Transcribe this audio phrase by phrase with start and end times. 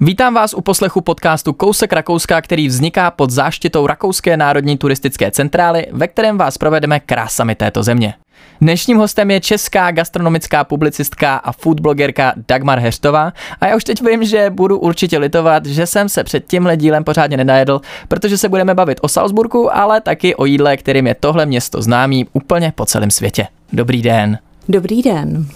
[0.00, 5.86] Vítám vás u poslechu podcastu Kousek Rakouska, který vzniká pod záštitou Rakouské národní turistické centrály,
[5.92, 8.14] ve kterém vás provedeme krásami této země.
[8.60, 14.24] Dnešním hostem je česká gastronomická publicistka a foodblogerka Dagmar Heštová a já už teď vím,
[14.24, 18.74] že budu určitě litovat, že jsem se před tímhle dílem pořádně nenajedl, protože se budeme
[18.74, 23.10] bavit o Salzburgu, ale taky o jídle, kterým je tohle město známý úplně po celém
[23.10, 23.46] světě.
[23.72, 24.38] Dobrý den.
[24.68, 25.46] Dobrý den.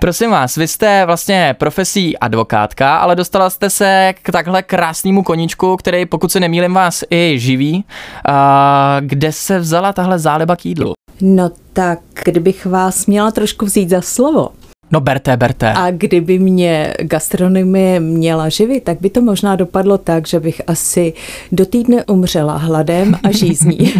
[0.00, 5.76] Prosím vás, vy jste vlastně profesí advokátka, ale dostala jste se k takhle krásnému koníčku,
[5.76, 7.84] který, pokud se nemýlim, vás i živí.
[8.28, 10.92] A kde se vzala tahle záliba k jídlu?
[11.20, 14.48] No tak, kdybych vás měla trošku vzít za slovo,
[14.92, 15.72] No berte, berte.
[15.72, 21.12] A kdyby mě gastronomie měla živit, tak by to možná dopadlo tak, že bych asi
[21.52, 23.78] do týdne umřela hladem a žízní.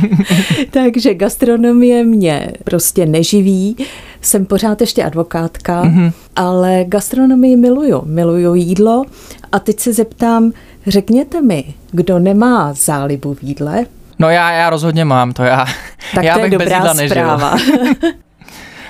[0.71, 3.77] Takže gastronomie mě prostě neživí.
[4.21, 6.13] Jsem pořád ještě advokátka, mm-hmm.
[6.37, 8.03] ale gastronomii miluju.
[8.05, 9.05] Miluju jídlo
[9.53, 10.53] a teď se zeptám,
[10.87, 13.87] řekněte mi, kdo nemá zálibu v jídle,
[14.19, 15.67] No já, já rozhodně mám, to já,
[16.15, 17.25] tak já to bych je bez dobrá jídla nežil.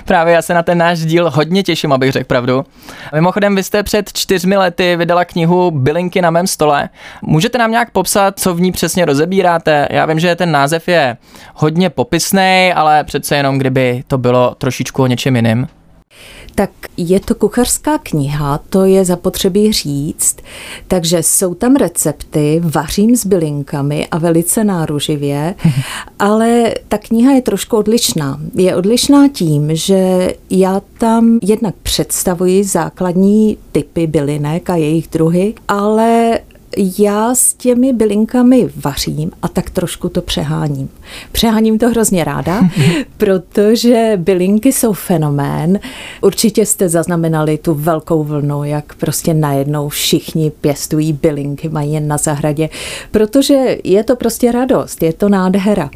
[0.05, 2.65] Právě já se na ten náš díl hodně těším, abych řekl pravdu.
[3.13, 6.89] Mimochodem, vy jste před čtyřmi lety vydala knihu Bylinky na mém stole.
[7.21, 9.87] Můžete nám nějak popsat, co v ní přesně rozebíráte?
[9.91, 11.17] Já vím, že ten název je
[11.55, 15.67] hodně popisný, ale přece jenom kdyby to bylo trošičku o něčem jiným.
[16.55, 20.37] Tak je to kuchařská kniha, to je zapotřebí říct,
[20.87, 25.55] takže jsou tam recepty, vařím s bylinkami a velice náruživě,
[26.19, 28.39] ale ta kniha je trošku odlišná.
[28.55, 36.39] Je odlišná tím, že já tam jednak představuji základní typy bylinek a jejich druhy, ale
[36.77, 40.89] já s těmi bylinkami vařím a tak trošku to přeháním.
[41.31, 42.61] Přeháním to hrozně ráda,
[43.17, 45.79] protože bylinky jsou fenomén.
[46.21, 52.17] Určitě jste zaznamenali tu velkou vlnu, jak prostě najednou všichni pěstují bylinky, mají jen na
[52.17, 52.69] zahradě,
[53.11, 55.89] protože je to prostě radost, je to nádhera.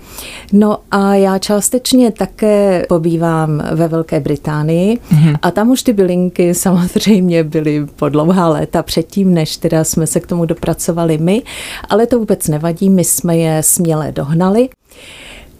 [0.54, 5.00] No a já částečně také pobývám ve Velké Británii
[5.42, 10.20] a tam už ty bylinky samozřejmě byly po dlouhá léta předtím, než teda jsme se
[10.20, 11.42] k tomu dopracovali pracovali my,
[11.90, 14.70] ale to vůbec nevadí, my jsme je směle dohnali.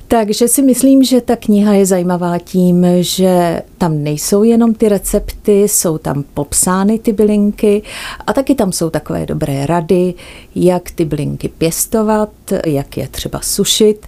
[0.08, 5.62] Takže si myslím, že ta kniha je zajímavá tím, že tam nejsou jenom ty recepty,
[5.62, 7.82] jsou tam popsány ty bylinky
[8.28, 10.14] a taky tam jsou takové dobré rady,
[10.56, 12.30] jak ty bylinky pěstovat,
[12.66, 14.08] jak je třeba sušit,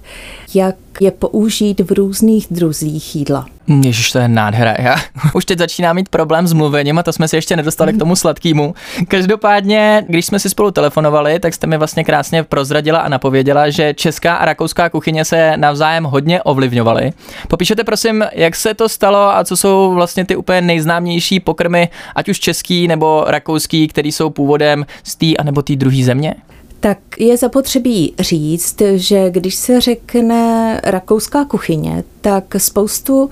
[0.53, 3.45] jak je použít v různých druzích jídla.
[3.67, 4.75] Ježiš, to je nádhera.
[4.79, 4.95] Já
[5.33, 8.15] už teď začínám mít problém s mluvením a to jsme si ještě nedostali k tomu
[8.15, 8.75] sladkému.
[9.07, 13.93] Každopádně, když jsme si spolu telefonovali, tak jste mi vlastně krásně prozradila a napověděla, že
[13.93, 17.11] česká a rakouská kuchyně se navzájem hodně ovlivňovaly.
[17.47, 22.29] Popíšete prosím, jak se to stalo a co jsou vlastně ty úplně nejznámější pokrmy, ať
[22.29, 26.35] už český nebo rakouský, který jsou původem z té a nebo té druhé země?
[26.79, 33.29] Tak je zapotřebí říct, že když se řekne rakouská kuchyně, tak spoustu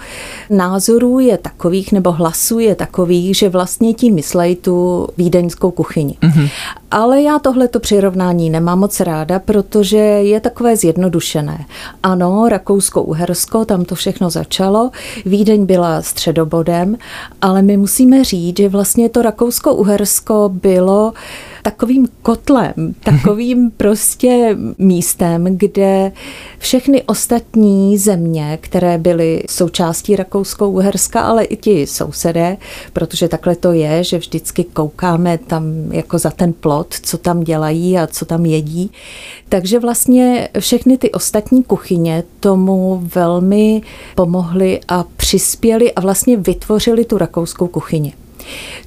[0.50, 6.18] názorů je takových, nebo hlasů je takových, že vlastně tím myslejí tu vídeňskou kuchyni.
[6.22, 6.50] Mm-hmm.
[6.92, 11.66] Ale já tohleto přirovnání nemám moc ráda, protože je takové zjednodušené.
[12.04, 14.92] Ano, Rakousko-Uhersko, tam to všechno začalo,
[15.26, 16.98] Vídeň byla středobodem,
[17.42, 21.14] ale my musíme říct, že vlastně to Rakousko-Uhersko bylo
[21.66, 26.12] takovým kotlem, takovým prostě místem, kde
[26.60, 32.58] všechny ostatní země, které byly součástí Rakousko-Uherska, ale i ti sousedé,
[32.94, 37.98] protože takhle to je, že vždycky koukáme tam jako za ten plot, co tam dělají
[37.98, 38.92] a co tam jedí.
[39.50, 43.82] Takže vlastně všechny ty ostatní kuchyně tomu velmi
[44.16, 48.14] pomohly a přispěly a vlastně vytvořili tu rakouskou kuchyni.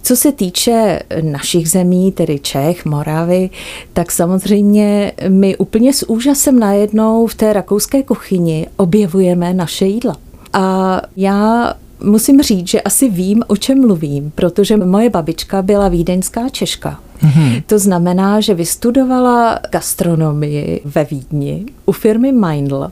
[0.03, 3.51] Co se týče našich zemí, tedy Čech, Moravy,
[3.93, 10.17] tak samozřejmě my úplně s úžasem najednou v té rakouské kuchyni objevujeme naše jídla.
[10.53, 11.75] A já
[12.05, 17.01] musím říct, že asi vím, o čem mluvím, protože moje babička byla vídeňská Češka.
[17.23, 17.63] Mm-hmm.
[17.67, 22.91] To znamená, že vystudovala gastronomii ve Vídni u firmy Meindl.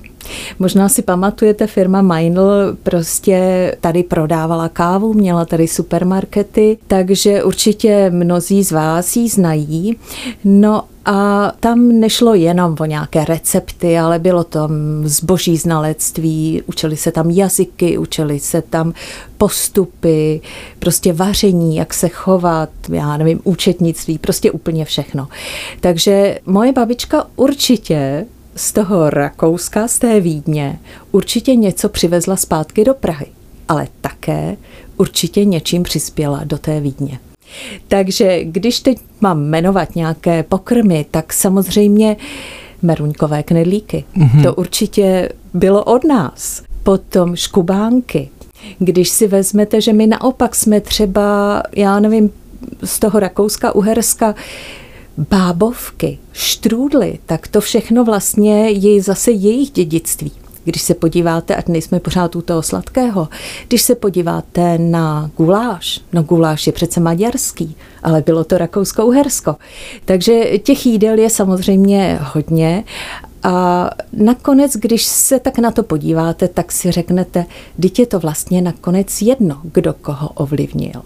[0.59, 8.65] Možná si pamatujete, firma Meindl prostě tady prodávala kávu, měla tady supermarkety, takže určitě mnozí
[8.65, 9.97] z vás ji znají.
[10.45, 14.71] No a tam nešlo jenom o nějaké recepty, ale bylo tam
[15.05, 18.93] zboží znalectví, učili se tam jazyky, učili se tam
[19.39, 20.41] postupy,
[20.79, 25.29] prostě vaření, jak se chovat, já nevím, účetnictví, prostě úplně všechno.
[25.81, 28.27] Takže moje babička určitě
[28.57, 30.79] z toho Rakouska, z té Vídně,
[31.13, 33.27] určitě něco přivezla zpátky do Prahy,
[33.69, 34.57] ale také
[34.97, 37.19] určitě něčím přispěla do té Vídně.
[37.89, 42.17] Takže když teď mám jmenovat nějaké pokrmy, tak samozřejmě
[42.83, 44.05] meruňkové knedlíky.
[44.17, 44.43] Mm-hmm.
[44.43, 46.63] To určitě bylo od nás.
[46.83, 48.29] Potom škubánky.
[48.79, 52.31] Když si vezmete, že my naopak jsme třeba, já nevím,
[52.85, 54.35] z toho Rakouska, Uherska,
[55.19, 60.33] bábovky, štrůdly, tak to všechno vlastně je zase jejich dědictví.
[60.65, 63.29] Když se podíváte, ať nejsme pořád u toho sladkého,
[63.69, 69.57] když se podíváte na guláš, no guláš je přece maďarský, ale bylo to Rakousko-Uhersko.
[70.05, 72.85] Takže těch jídel je samozřejmě hodně
[73.43, 77.47] a nakonec, když se tak na to podíváte, tak si řeknete,
[77.99, 81.03] je to vlastně nakonec jedno, kdo koho ovlivnil.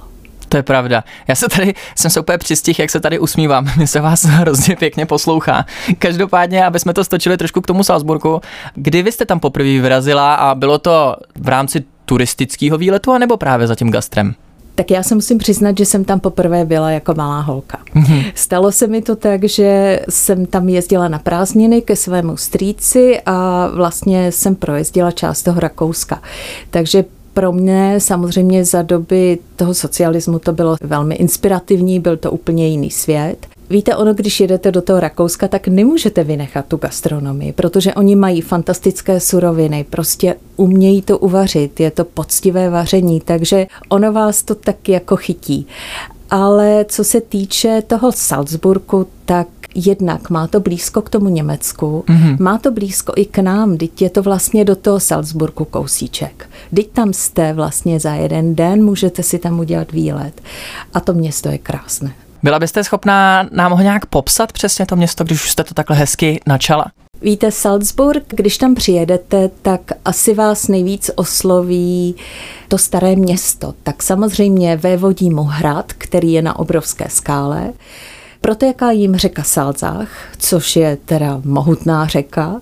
[0.51, 1.05] To je pravda.
[1.29, 3.67] Já se tady, jsem se úplně přistih, jak se tady usmívám.
[3.77, 5.65] Mně se vás hrozně pěkně poslouchá.
[5.99, 8.41] Každopádně, aby jsme to stočili trošku k tomu Salzburgu,
[8.75, 13.67] kdy vy jste tam poprvé vyrazila a bylo to v rámci turistického výletu, anebo právě
[13.67, 14.35] za tím gastrem?
[14.75, 17.79] Tak já se musím přiznat, že jsem tam poprvé byla jako malá holka.
[17.95, 18.33] Mm-hmm.
[18.35, 23.67] Stalo se mi to tak, že jsem tam jezdila na prázdniny ke svému strýci a
[23.75, 26.23] vlastně jsem projezdila část toho Rakouska.
[26.71, 27.05] Takže
[27.35, 32.91] pro mě samozřejmě za doby toho socialismu to bylo velmi inspirativní, byl to úplně jiný
[32.91, 33.47] svět.
[33.71, 38.41] Víte, ono, když jedete do toho Rakouska, tak nemůžete vynechat tu gastronomii, protože oni mají
[38.41, 44.89] fantastické suroviny, prostě umějí to uvařit, je to poctivé vaření, takže ono vás to tak
[44.89, 45.67] jako chytí.
[46.31, 52.37] Ale co se týče toho Salzburgu, tak jednak má to blízko k tomu Německu, mm-hmm.
[52.41, 56.51] má to blízko i k nám, teď je to vlastně do toho Salzburgu kousíček.
[56.75, 60.41] Teď tam jste vlastně za jeden den, můžete si tam udělat výlet.
[60.95, 62.13] A to město je krásné.
[62.43, 65.97] Byla byste schopná nám ho nějak popsat přesně to město, když už jste to takhle
[65.97, 66.85] hezky načala?
[67.23, 72.15] Víte, Salzburg, když tam přijedete, tak asi vás nejvíc osloví
[72.69, 73.75] to staré město.
[73.83, 77.73] Tak samozřejmě vévodí mu hrad, který je na obrovské skále.
[78.41, 80.09] Protéká jim řeka Salzach,
[80.39, 82.61] což je teda mohutná řeka.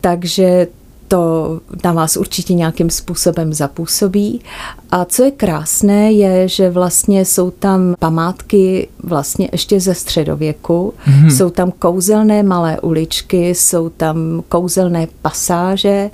[0.00, 0.66] Takže
[1.08, 4.40] to na vás určitě nějakým způsobem zapůsobí.
[4.90, 11.36] A co je krásné, je, že vlastně jsou tam památky vlastně ještě ze středověku, mm-hmm.
[11.36, 16.10] jsou tam kouzelné malé uličky, jsou tam kouzelné pasáže,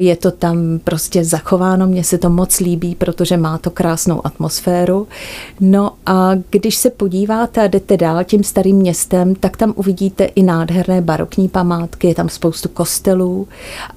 [0.00, 5.08] je to tam prostě zachováno, mně se to moc líbí, protože má to krásnou atmosféru.
[5.60, 10.42] No a když se podíváte a jdete dál tím starým městem, tak tam uvidíte i
[10.42, 13.48] nádherné barokní památky, je tam spoustu kostelů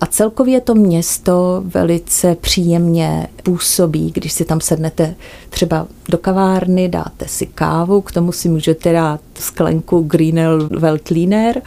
[0.01, 5.15] a celkově to město velice příjemně působí, když si tam sednete
[5.49, 11.61] třeba do kavárny, dáte si kávu, k tomu si můžete dát sklenku Greenel Weltliner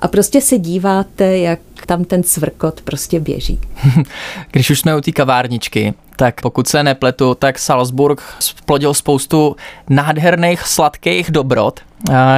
[0.00, 3.60] a prostě se díváte, jak tam ten cvrkot prostě běží.
[4.50, 9.56] Když už jsme u té kavárničky, tak pokud se nepletu, tak Salzburg splodil spoustu
[9.90, 11.80] nádherných sladkých dobrot.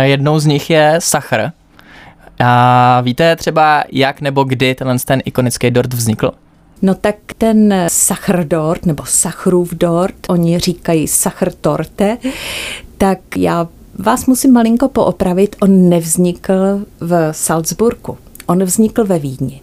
[0.00, 1.50] Jednou z nich je sachr.
[2.40, 6.30] A víte třeba, jak nebo kdy tenhle ten ikonický dort vznikl?
[6.82, 12.18] No tak ten sachdort nebo sachrův dort, oni říkají sachrtorte,
[12.98, 13.68] tak já
[13.98, 18.18] vás musím malinko poopravit, on nevznikl v Salzburgu,
[18.48, 19.60] on vznikl ve Vídni.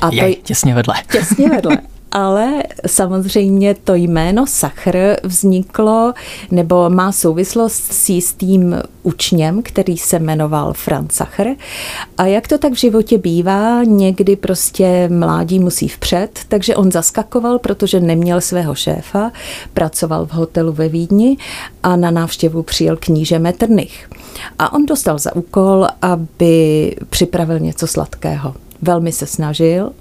[0.00, 0.94] A to je těsně vedle.
[1.12, 1.78] Těsně vedle.
[2.12, 6.12] ale samozřejmě to jméno Sachr vzniklo
[6.50, 11.48] nebo má souvislost s jistým učněm, který se jmenoval Franz Sachr.
[12.18, 17.58] A jak to tak v životě bývá, někdy prostě mládí musí vpřed, takže on zaskakoval,
[17.58, 19.32] protože neměl svého šéfa,
[19.74, 21.36] pracoval v hotelu ve Vídni
[21.82, 24.10] a na návštěvu přijel kníže Metternich.
[24.58, 29.92] A on dostal za úkol, aby připravil něco sladkého velmi se snažil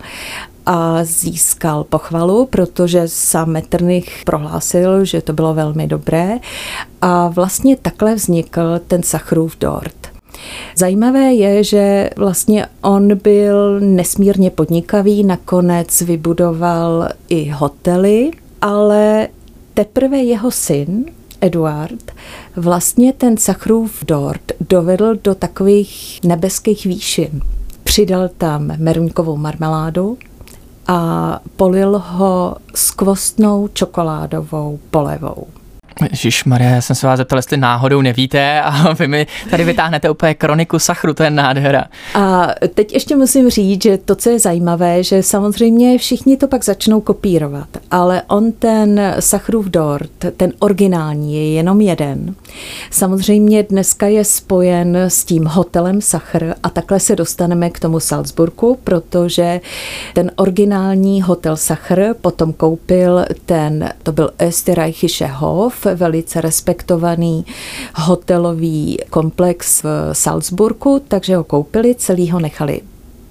[0.74, 6.40] a získal pochvalu, protože sám Metternich prohlásil, že to bylo velmi dobré
[7.02, 10.08] a vlastně takhle vznikl ten Sachrův dort.
[10.76, 19.28] Zajímavé je, že vlastně on byl nesmírně podnikavý, nakonec vybudoval i hotely, ale
[19.74, 21.06] teprve jeho syn,
[21.42, 22.12] Eduard,
[22.56, 27.42] vlastně ten Sachrův dort dovedl do takových nebeských výšin.
[27.84, 30.18] Přidal tam meruňkovou marmeládu,
[30.92, 35.48] a polil ho skvostnou čokoládovou polevou.
[36.12, 40.10] Ježíš Maria, já jsem se vás zeptal, jestli náhodou nevíte a vy mi tady vytáhnete
[40.10, 41.84] úplně kroniku sachru, to je nádhera.
[42.16, 46.64] A teď ještě musím říct, že to, co je zajímavé, že samozřejmě všichni to pak
[46.64, 52.36] začnou kopírovat, ale on ten sachrův dort, ten originální je jenom jeden.
[52.92, 58.78] Samozřejmě dneska je spojen s tím hotelem Sachr a takhle se dostaneme k tomu Salzburgu,
[58.84, 59.62] protože
[60.14, 67.46] ten originální hotel Sachr potom koupil ten, to byl Österreichische Hof, velice respektovaný
[67.96, 72.82] hotelový komplex v Salzburgu, takže ho koupili, celý ho nechali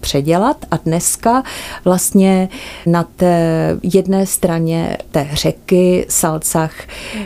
[0.01, 1.43] předělat a dneska
[1.85, 2.49] vlastně
[2.87, 6.73] na té jedné straně té řeky Salcach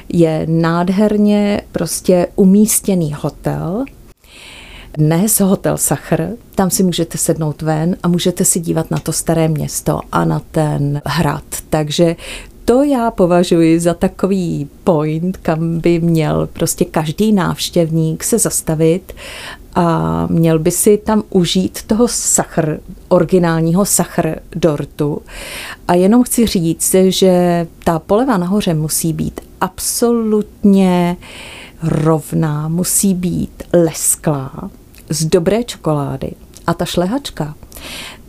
[0.08, 3.84] je nádherně prostě umístěný hotel,
[4.98, 9.48] dnes hotel Sachr, tam si můžete sednout ven a můžete si dívat na to staré
[9.48, 11.44] město a na ten hrad.
[11.70, 12.16] Takže
[12.64, 19.12] to já považuji za takový point, kam by měl prostě každý návštěvník se zastavit
[19.74, 25.22] a měl by si tam užít toho sachr, originálního sachr dortu.
[25.88, 31.16] A jenom chci říct, že ta poleva nahoře musí být absolutně
[31.82, 34.70] rovná, musí být lesklá,
[35.10, 36.32] z dobré čokolády.
[36.66, 37.54] A ta šlehačka,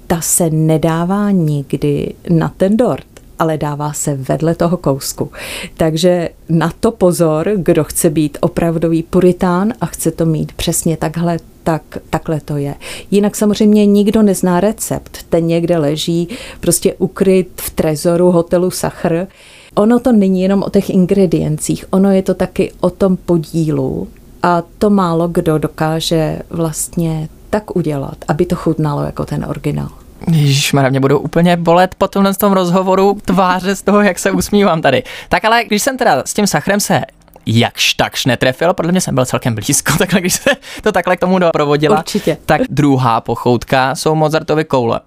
[0.07, 5.31] ta se nedává nikdy na ten dort ale dává se vedle toho kousku.
[5.77, 11.39] Takže na to pozor, kdo chce být opravdový puritán a chce to mít přesně takhle,
[11.63, 12.75] tak takhle to je.
[13.11, 15.17] Jinak samozřejmě nikdo nezná recept.
[15.29, 19.27] Ten někde leží prostě ukryt v trezoru hotelu Sachr.
[19.75, 24.07] Ono to není jenom o těch ingrediencích, ono je to taky o tom podílu
[24.43, 30.04] a to málo kdo dokáže vlastně tak udělat, aby to chutnalo jako ten originál.
[30.31, 34.81] Ježišmarja, mě budou úplně bolet po tomhle tom rozhovoru tváře z toho, jak se usmívám
[34.81, 35.03] tady.
[35.29, 37.01] Tak ale když jsem teda s tím sachrem se
[37.45, 40.49] jakž takž netrefil, podle mě jsem byl celkem blízko, takhle když se
[40.83, 41.97] to takhle k tomu doprovodila.
[41.97, 42.37] Určitě.
[42.45, 44.99] Tak druhá pochoutka jsou Mozartovy koule.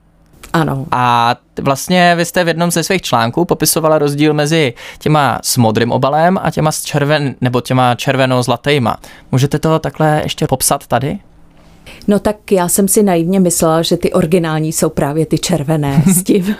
[0.52, 0.86] Ano.
[0.90, 5.92] A vlastně vy jste v jednom ze svých článků popisovala rozdíl mezi těma s modrým
[5.92, 8.96] obalem a těma s červen, nebo těma červeno-zlatýma.
[9.32, 11.18] Můžete to takhle ještě popsat tady?
[12.08, 16.22] No tak já jsem si naivně myslela, že ty originální jsou právě ty červené s
[16.22, 16.56] tím,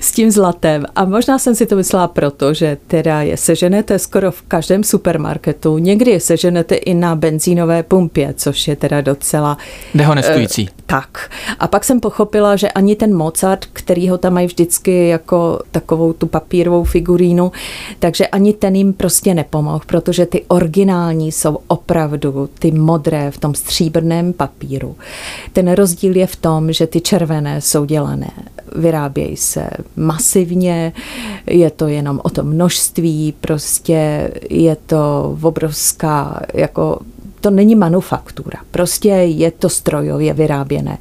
[0.00, 0.84] s tím zlatem.
[0.96, 5.78] A možná jsem si to myslela proto, že teda je seženete skoro v každém supermarketu.
[5.78, 9.58] Někdy je seženete i na benzínové pumpě, což je teda docela...
[9.94, 10.62] Dehonestující.
[10.62, 11.30] Uh, tak.
[11.58, 16.12] A pak jsem pochopila, že ani ten Mozart, který ho tam mají vždycky jako takovou
[16.12, 17.52] tu papírovou figurínu,
[17.98, 23.54] takže ani ten jim prostě nepomohl, protože ty originální jsou opravdu ty modré v tom
[23.54, 24.96] stříbrném papíru.
[25.52, 28.30] Ten rozdíl je v tom, že ty červené jsou dělané,
[28.76, 30.92] vyrábějí se masivně,
[31.46, 37.00] je to jenom o tom množství, prostě je to obrovská jako
[37.40, 40.98] to není manufaktura, prostě je to strojově vyráběné.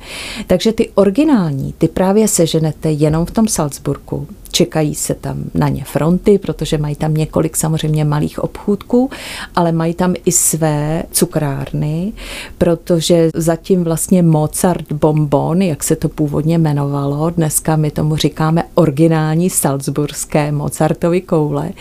[0.47, 4.27] Takže ty originální, ty právě seženete jenom v tom Salzburgu.
[4.51, 9.09] Čekají se tam na ně fronty, protože mají tam několik samozřejmě malých obchůdků,
[9.55, 12.13] ale mají tam i své cukrárny,
[12.57, 19.49] protože zatím vlastně Mozart Bonbon, jak se to původně jmenovalo, dneska my tomu říkáme originální
[19.49, 21.71] salzburské Mozartovy koule,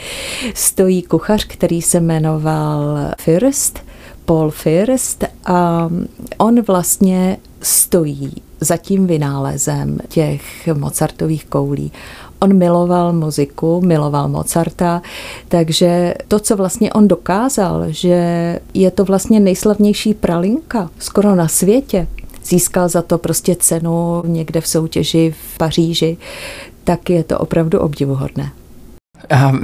[0.54, 3.87] stojí kuchař, který se jmenoval Fürst,
[4.28, 5.88] Paul First a
[6.38, 11.92] on vlastně stojí za tím vynálezem těch Mozartových koulí.
[12.38, 15.02] On miloval muziku, miloval Mozarta,
[15.48, 22.08] takže to, co vlastně on dokázal, že je to vlastně nejslavnější pralinka skoro na světě,
[22.44, 26.16] získal za to prostě cenu někde v soutěži v Paříži,
[26.84, 28.52] tak je to opravdu obdivuhodné.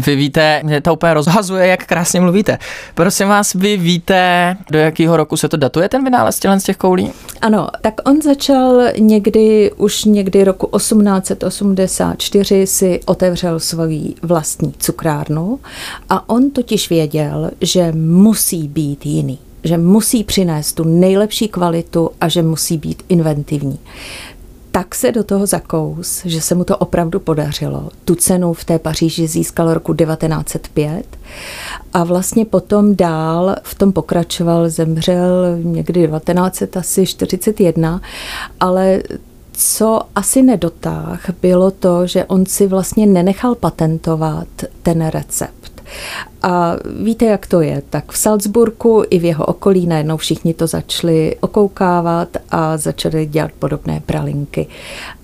[0.06, 2.58] Vy víte, mě to úplně rozhazuje, jak krásně mluvíte.
[2.94, 7.12] Prosím vás, vy víte, do jakého roku se to datuje, ten vynález z těch koulí?
[7.42, 15.60] Ano, tak on začal někdy, už někdy roku 1884 si otevřel svoji vlastní cukrárnu
[16.10, 22.28] a on totiž věděl, že musí být jiný že musí přinést tu nejlepší kvalitu a
[22.28, 23.78] že musí být inventivní
[24.74, 27.88] tak se do toho zakous, že se mu to opravdu podařilo.
[28.04, 31.06] Tu cenu v té Paříži získal roku 1905
[31.92, 38.00] a vlastně potom dál v tom pokračoval, zemřel někdy 1941,
[38.60, 39.02] ale
[39.52, 44.48] co asi nedotáh, bylo to, že on si vlastně nenechal patentovat
[44.82, 45.73] ten recept.
[46.42, 47.82] A víte, jak to je?
[47.90, 53.50] Tak v Salzburgu i v jeho okolí najednou všichni to začali okoukávat a začali dělat
[53.58, 54.66] podobné pralinky.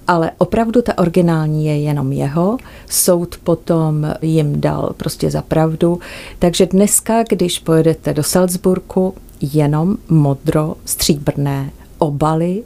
[0.06, 2.58] Ale opravdu ta originální je jenom jeho.
[2.88, 6.00] Soud potom jim dal prostě za pravdu.
[6.38, 12.62] Takže dneska, když pojedete do Salzburgu, jenom modro stříbrné obaly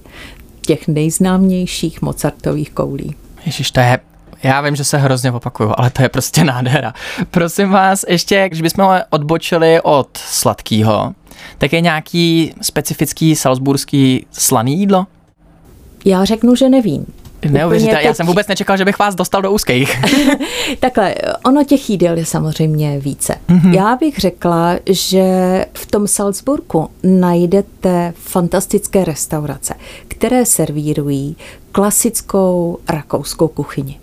[0.66, 3.14] těch nejznámějších Mozartových koulí.
[3.46, 3.98] Ježiš, to je
[4.44, 6.94] já vím, že se hrozně opakuju, ale to je prostě nádhera.
[7.30, 11.14] Prosím vás, ještě, když bychom odbočili od sladkého,
[11.58, 15.06] tak je nějaký specifický salzburský slaný jídlo?
[16.04, 17.06] Já řeknu, že nevím
[17.50, 18.06] Neuvěřitelné, teď...
[18.06, 20.00] já jsem vůbec nečekal, že bych vás dostal do úzkých.
[20.80, 23.34] Takhle, ono těch jídel je samozřejmě více.
[23.48, 23.74] Mm-hmm.
[23.74, 25.24] Já bych řekla, že
[25.74, 29.74] v tom Salzburgu najdete fantastické restaurace,
[30.08, 31.36] které servírují
[31.72, 33.98] klasickou rakouskou kuchyni.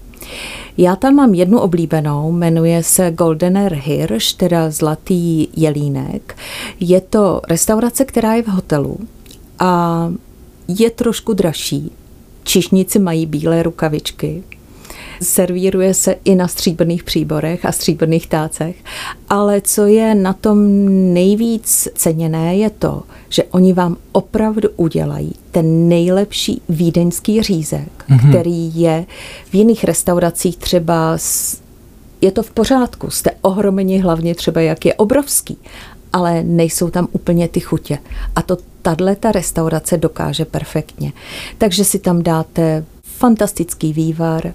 [0.78, 6.38] Já tam mám jednu oblíbenou, jmenuje se Goldener Hirsch, teda Zlatý jelínek.
[6.80, 9.00] Je to restaurace, která je v hotelu
[9.60, 10.12] a
[10.68, 11.92] je trošku dražší.
[12.44, 14.44] Čišníci mají bílé rukavičky,
[15.22, 18.76] servíruje se i na stříbrných příborech a stříbrných tácech,
[19.30, 20.58] ale co je na tom
[21.14, 28.30] nejvíc ceněné je to, že oni vám opravdu udělají ten nejlepší vídeňský řízek, mm-hmm.
[28.30, 29.06] který je
[29.50, 31.62] v jiných restauracích třeba s,
[32.22, 35.58] je to v pořádku, jste ohromeni hlavně třeba, jak je obrovský,
[36.14, 37.98] ale nejsou tam úplně ty chutě.
[38.36, 41.14] A to tahle ta restaurace dokáže perfektně.
[41.58, 44.54] Takže si tam dáte fantastický vývar,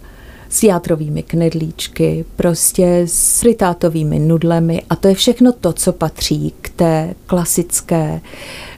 [0.49, 6.69] s játrovými knedlíčky, prostě s fritátovými nudlemi a to je všechno to, co patří k
[6.69, 8.21] té klasické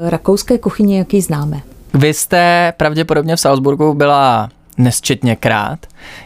[0.01, 1.63] rakouské kuchyni, jaký známe.
[1.99, 5.79] Vy jste pravděpodobně v Salzburgu byla nesčetněkrát.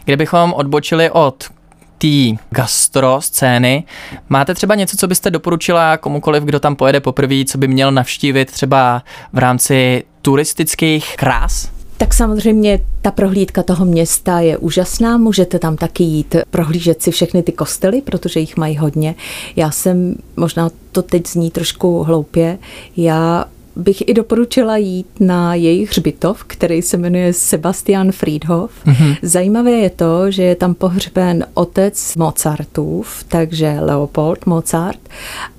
[0.04, 1.44] Kdybychom odbočili od
[1.98, 3.84] té gastro scény.
[4.28, 8.50] Máte třeba něco, co byste doporučila komukoliv, kdo tam pojede poprvé, co by měl navštívit
[8.50, 9.02] třeba
[9.32, 11.70] v rámci turistických krás?
[11.96, 17.42] Tak samozřejmě ta prohlídka toho města je úžasná, můžete tam taky jít prohlížet si všechny
[17.42, 19.14] ty kostely, protože jich mají hodně.
[19.56, 22.58] Já jsem, možná to teď zní trošku hloupě,
[22.96, 23.44] já
[23.76, 28.70] bych i doporučila jít na jejich hřbitov, který se jmenuje Sebastian Friedhof.
[28.86, 29.16] Mm-hmm.
[29.22, 35.00] Zajímavé je to, že je tam pohřben otec Mozartův, takže Leopold Mozart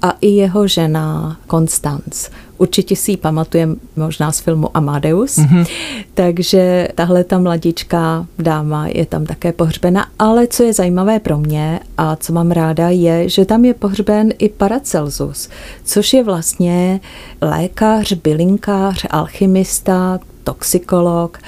[0.01, 2.29] a i jeho žena Konstanz.
[2.57, 5.37] Určitě si ji pamatujeme možná z filmu Amadeus.
[5.37, 5.65] Mm-hmm.
[6.13, 10.07] Takže tahle ta mladičká dáma je tam také pohřbena.
[10.19, 14.33] Ale co je zajímavé pro mě a co mám ráda, je, že tam je pohřben
[14.37, 15.49] i Paracelsus,
[15.83, 16.99] což je vlastně
[17.41, 21.39] lékař, bylinkář, alchymista, toxikolog.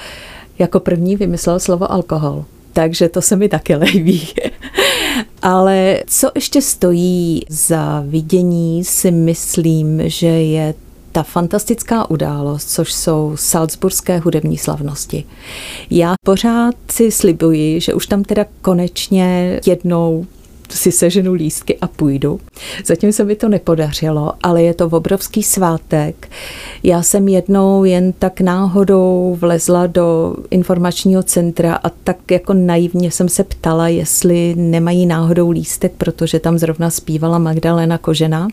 [0.58, 2.44] Jako první vymyslel slovo alkohol.
[2.72, 4.28] Takže to se mi taky líbí.
[5.42, 10.74] Ale co ještě stojí za vidění, si myslím, že je
[11.16, 15.24] ta fantastická událost, což jsou salzburské hudební slavnosti.
[15.90, 20.26] Já pořád si slibuji, že už tam teda konečně jednou
[20.72, 22.40] si seženu lístky a půjdu.
[22.84, 26.28] Zatím se mi to nepodařilo, ale je to obrovský svátek.
[26.82, 33.28] Já jsem jednou jen tak náhodou vlezla do informačního centra a tak jako naivně jsem
[33.28, 38.48] se ptala, jestli nemají náhodou lístek, protože tam zrovna zpívala Magdalena Kožena,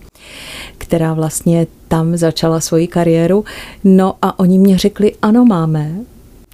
[0.78, 3.46] která vlastně tam začala svoji kariéru.
[3.84, 5.92] No a oni mě řekli, ano, máme,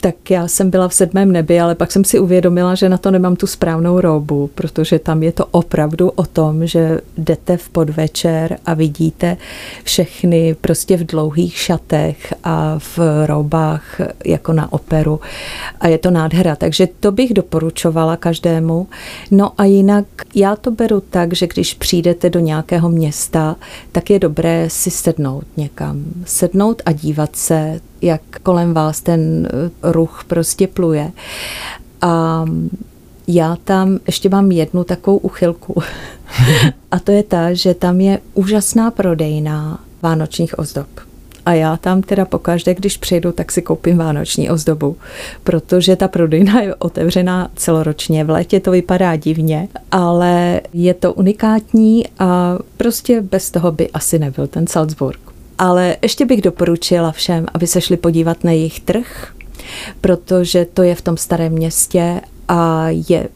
[0.01, 3.11] tak já jsem byla v sedmém nebi, ale pak jsem si uvědomila, že na to
[3.11, 8.57] nemám tu správnou robu, protože tam je to opravdu o tom, že jdete v podvečer
[8.65, 9.37] a vidíte
[9.83, 15.19] všechny prostě v dlouhých šatech a v robách jako na operu
[15.79, 18.87] a je to nádhera, takže to bych doporučovala každému.
[19.31, 23.55] No a jinak já to beru tak, že když přijdete do nějakého města,
[23.91, 26.03] tak je dobré si sednout někam.
[26.25, 31.11] Sednout a dívat se, jak kolem vás ten eh, ruch prostě pluje.
[32.01, 32.45] A
[33.27, 35.81] já tam ještě mám jednu takovou uchylku.
[36.91, 40.87] a to je ta, že tam je úžasná prodejna vánočních ozdob.
[41.45, 44.97] A já tam teda pokaždé, když přijdu, tak si koupím vánoční ozdobu,
[45.43, 48.23] protože ta prodejna je otevřená celoročně.
[48.23, 54.19] V létě to vypadá divně, ale je to unikátní a prostě bez toho by asi
[54.19, 55.28] nebyl ten Salzburg.
[55.59, 59.33] Ale ještě bych doporučila všem, aby se šli podívat na jejich trh,
[60.01, 63.29] protože to je v tom starém městě a je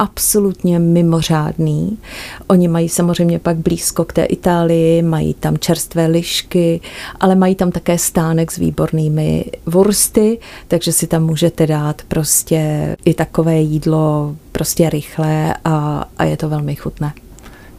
[0.00, 1.98] absolutně mimořádný.
[2.46, 6.80] Oni mají samozřejmě pak blízko k té Itálii, mají tam čerstvé lišky,
[7.20, 10.38] ale mají tam také stánek s výbornými vursty,
[10.68, 16.48] takže si tam můžete dát prostě i takové jídlo prostě rychlé a, a je to
[16.48, 17.12] velmi chutné.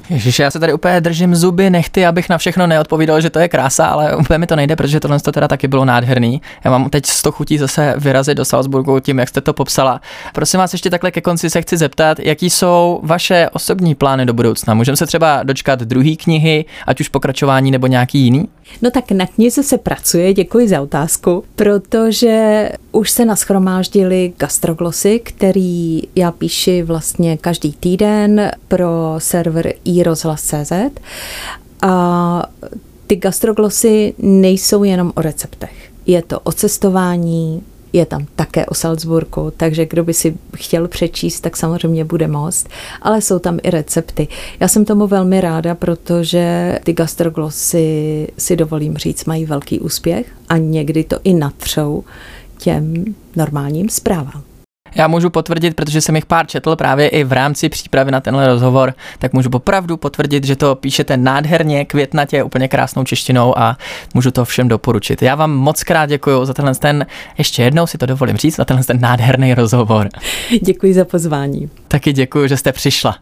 [0.10, 3.50] Ježiš, já se tady úplně držím zuby, nechty, abych na všechno neodpovídal, že to je
[3.50, 6.42] krása, ale úplně mi to nejde, protože tohle to teda taky bylo nádherný.
[6.64, 10.02] Já mám teď 100 chutí zase vyrazit do Salzburgu tím, jak jste to popsala.
[10.34, 14.34] Prosím vás ještě takhle ke konci se chci zeptat, jaký jsou vaše osobní plány do
[14.34, 14.74] budoucna?
[14.74, 18.48] Můžeme se třeba dočkat druhé knihy, ať už pokračování nebo nějaký jiný?
[18.82, 26.02] No tak na knize se pracuje, děkuji za otázku, protože už se naschromáždili gastroglosy, který
[26.16, 30.72] já píši vlastně každý týden pro server iRozhlas.cz
[31.82, 32.44] a
[33.08, 35.92] ty gastroglosy nejsou jenom o receptech.
[36.06, 41.41] Je to o cestování, je tam také o Salzburgu, takže kdo by si chtěl přečíst,
[41.41, 42.69] tak samozřejmě bude most,
[43.01, 44.27] ale jsou tam i recepty.
[44.60, 50.58] Já jsem tomu velmi ráda, protože ty gastroglosy, si dovolím říct, mají velký úspěch a
[50.58, 52.04] někdy to i natřou
[52.58, 54.51] těm normálním zprávám.
[54.95, 58.47] Já můžu potvrdit, protože jsem jich pár četl právě i v rámci přípravy na tenhle
[58.47, 63.77] rozhovor, tak můžu opravdu potvrdit, že to píšete nádherně, květnatě, úplně krásnou češtinou a
[64.13, 65.21] můžu to všem doporučit.
[65.21, 67.06] Já vám moc krát děkuji za tenhle ten,
[67.38, 70.10] ještě jednou si to dovolím říct, za tenhle ten nádherný rozhovor.
[70.62, 71.69] Děkuji za pozvání.
[71.88, 73.15] Taky děkuji, že jste přišla.